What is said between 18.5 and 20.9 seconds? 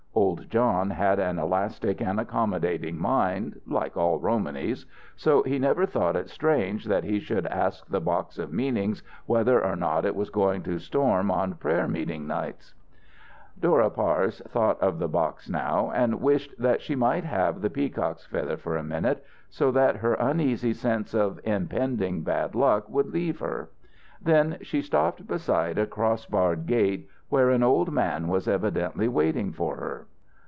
for a minute, so that her uneasy